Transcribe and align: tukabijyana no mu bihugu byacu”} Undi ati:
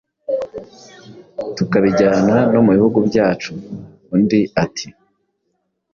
tukabijyana 1.55 2.35
no 2.53 2.59
mu 2.65 2.71
bihugu 2.77 2.97
byacu”} 3.09 3.51
Undi 4.15 4.39
ati: 4.63 4.87